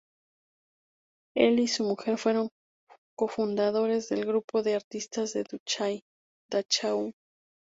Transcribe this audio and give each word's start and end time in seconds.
Él 1.35 1.59
y 1.59 1.67
su 1.67 1.83
mujer 1.83 2.17
fueron 2.17 2.49
cofundadores 3.15 4.09
del 4.09 4.25
Grupo 4.25 4.63
de 4.63 4.73
artistas 4.73 5.33
de 5.33 5.45
Dachau. 6.49 7.11